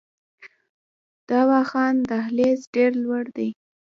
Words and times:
د 1.27 1.31
واخان 1.49 1.95
دهلیز 2.09 2.59
ډیر 2.75 2.91
لوړ 3.03 3.25
دی 3.37 3.49